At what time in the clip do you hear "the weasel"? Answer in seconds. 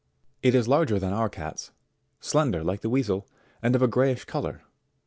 2.81-3.27